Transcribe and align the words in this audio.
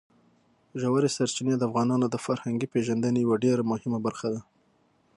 ژورې 0.81 1.09
سرچینې 1.15 1.55
د 1.57 1.63
افغانانو 1.69 2.05
د 2.09 2.15
فرهنګي 2.25 2.67
پیژندنې 2.73 3.19
یوه 3.25 3.35
ډېره 3.45 3.63
مهمه 3.71 3.99
برخه 4.05 4.27
ده. 4.33 4.41